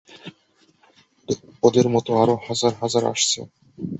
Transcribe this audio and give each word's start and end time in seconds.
ওদের 1.63 1.87
মতো 1.89 2.11
আরো 2.21 2.35
হাজার 2.47 2.73
হাজার 2.81 3.03
আসছে। 3.05 3.39